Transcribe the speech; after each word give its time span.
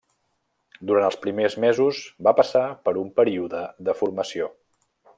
Durant 0.91 1.05
els 1.09 1.17
primers 1.25 1.57
mesos 1.65 2.01
va 2.29 2.35
passar 2.41 2.65
per 2.89 2.97
un 3.05 3.15
període 3.23 3.63
de 3.91 3.99
formació. 4.03 4.53